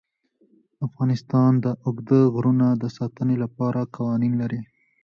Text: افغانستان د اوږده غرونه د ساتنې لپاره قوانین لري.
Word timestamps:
افغانستان 0.87 1.51
د 1.63 1.65
اوږده 1.85 2.19
غرونه 2.33 2.67
د 2.81 2.83
ساتنې 2.97 3.35
لپاره 3.43 3.79
قوانین 3.95 4.33
لري. 4.41 4.59